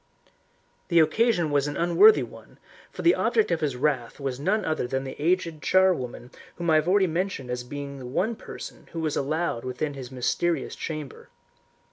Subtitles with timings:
[0.87, 2.57] The occasion was an unworthy one,
[2.89, 6.75] for the object of his wrath was none other than the aged charwoman whom I
[6.77, 11.29] have already mentioned as being the one person who was allowed within his mysterious chamber.